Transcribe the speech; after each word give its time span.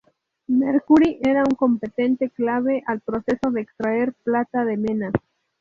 Mercury 0.47 1.19
era 1.21 1.41
un 1.43 1.53
componente 1.55 2.31
clave 2.31 2.81
al 2.87 3.01
proceso 3.01 3.51
de 3.51 3.61
extraer 3.61 4.13
plata 4.23 4.65
de 4.65 4.75
mena. 4.75 5.11